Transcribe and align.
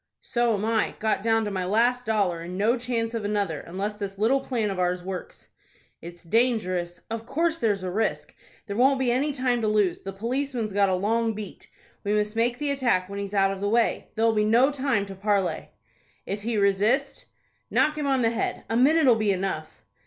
"So 0.19 0.55
am 0.55 0.65
I. 0.65 0.95
Got 0.97 1.21
down 1.21 1.45
to 1.45 1.51
my 1.51 1.63
last 1.63 2.07
dollar, 2.07 2.41
and 2.41 2.57
no 2.57 2.75
chance 2.75 3.13
of 3.13 3.23
another, 3.23 3.59
unless 3.59 3.93
this 3.93 4.17
little 4.17 4.39
plan 4.39 4.71
of 4.71 4.79
ours 4.79 5.03
works." 5.03 5.49
"It's 6.01 6.23
dangerous." 6.23 7.01
"Of 7.11 7.27
course 7.27 7.59
there's 7.59 7.83
a 7.83 7.91
risk. 7.91 8.33
There 8.65 8.75
won't 8.75 8.97
be 8.97 9.11
any 9.11 9.31
time 9.31 9.61
to 9.61 9.67
lose. 9.67 10.01
The 10.01 10.11
policeman's 10.11 10.73
got 10.73 10.89
a 10.89 10.95
long 10.95 11.33
beat. 11.35 11.69
We 12.03 12.13
must 12.15 12.35
make 12.35 12.57
the 12.57 12.71
attack 12.71 13.09
when 13.09 13.19
he's 13.19 13.35
out 13.35 13.51
of 13.51 13.61
the 13.61 13.69
way. 13.69 14.07
There'll 14.15 14.33
be 14.33 14.43
no 14.43 14.71
time 14.71 15.05
to 15.05 15.13
parley." 15.13 15.69
"If 16.25 16.41
he 16.41 16.57
resist—" 16.57 17.27
"Knock 17.69 17.95
him 17.95 18.07
on 18.07 18.23
the 18.23 18.31
head. 18.31 18.63
A 18.71 18.75
minute'll 18.75 19.13
be 19.13 19.29
enough." 19.31 19.83